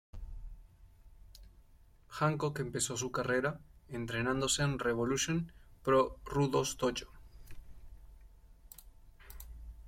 Hancock 2.09 2.59
empezó 2.59 2.97
su 2.97 3.11
carrera 3.11 3.59
entrenándose 3.87 4.63
en 4.63 4.79
Revolution 4.79 5.51
Pro 5.83 6.17
Rudos 6.25 6.75
Dojo. 6.79 7.13